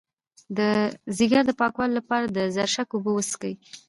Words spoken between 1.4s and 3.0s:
د پاکوالي لپاره د زرشک